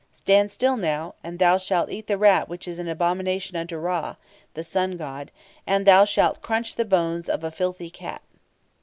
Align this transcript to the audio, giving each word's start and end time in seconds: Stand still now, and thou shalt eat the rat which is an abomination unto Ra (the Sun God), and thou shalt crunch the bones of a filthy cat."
Stand 0.13 0.49
still 0.49 0.77
now, 0.77 1.13
and 1.23 1.37
thou 1.37 1.57
shalt 1.59 1.91
eat 1.91 2.07
the 2.07 2.17
rat 2.17 2.49
which 2.49 2.67
is 2.67 2.79
an 2.79 2.87
abomination 2.87 3.55
unto 3.55 3.77
Ra 3.77 4.15
(the 4.55 4.63
Sun 4.63 4.97
God), 4.97 5.29
and 5.67 5.85
thou 5.85 6.05
shalt 6.05 6.41
crunch 6.41 6.73
the 6.75 6.85
bones 6.85 7.29
of 7.29 7.43
a 7.43 7.51
filthy 7.51 7.91
cat." 7.91 8.23